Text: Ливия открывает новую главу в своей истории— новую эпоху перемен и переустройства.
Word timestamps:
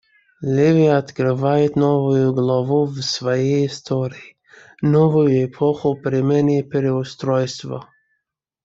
Ливия 0.41 0.97
открывает 0.97 1.75
новую 1.75 2.33
главу 2.33 2.85
в 2.85 3.01
своей 3.03 3.67
истории— 3.67 4.35
новую 4.81 5.45
эпоху 5.45 5.93
перемен 6.01 6.47
и 6.49 6.63
переустройства. 6.63 7.87